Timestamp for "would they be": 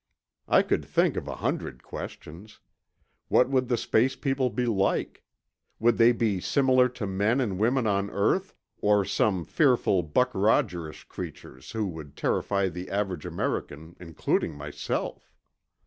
5.77-6.39